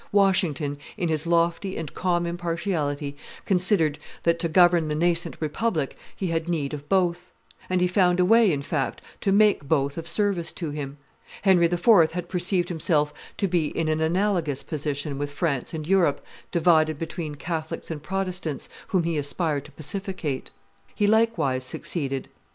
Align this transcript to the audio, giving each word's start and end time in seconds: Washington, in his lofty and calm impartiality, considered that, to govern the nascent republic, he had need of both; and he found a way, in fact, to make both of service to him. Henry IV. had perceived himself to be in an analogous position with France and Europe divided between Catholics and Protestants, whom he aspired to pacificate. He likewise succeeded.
Washington, 0.11 0.79
in 0.97 1.09
his 1.09 1.27
lofty 1.27 1.77
and 1.77 1.93
calm 1.93 2.25
impartiality, 2.25 3.15
considered 3.45 3.99
that, 4.23 4.39
to 4.39 4.49
govern 4.49 4.87
the 4.87 4.95
nascent 4.95 5.37
republic, 5.39 5.95
he 6.15 6.25
had 6.29 6.49
need 6.49 6.73
of 6.73 6.89
both; 6.89 7.27
and 7.69 7.81
he 7.81 7.87
found 7.87 8.19
a 8.19 8.25
way, 8.25 8.51
in 8.51 8.63
fact, 8.63 9.03
to 9.19 9.31
make 9.31 9.67
both 9.67 9.99
of 9.99 10.07
service 10.07 10.51
to 10.53 10.71
him. 10.71 10.97
Henry 11.43 11.67
IV. 11.67 12.13
had 12.13 12.29
perceived 12.29 12.69
himself 12.69 13.13
to 13.37 13.47
be 13.47 13.67
in 13.67 13.87
an 13.89 14.01
analogous 14.01 14.63
position 14.63 15.19
with 15.19 15.29
France 15.29 15.71
and 15.71 15.85
Europe 15.85 16.25
divided 16.51 16.97
between 16.97 17.35
Catholics 17.35 17.91
and 17.91 18.01
Protestants, 18.01 18.69
whom 18.87 19.03
he 19.03 19.19
aspired 19.19 19.65
to 19.65 19.71
pacificate. 19.71 20.49
He 20.95 21.05
likewise 21.05 21.63
succeeded. 21.63 22.27